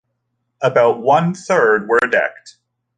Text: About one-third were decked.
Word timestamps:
About 0.63 0.97
one-third 0.99 1.87
were 1.87 1.99
decked. 1.99 2.55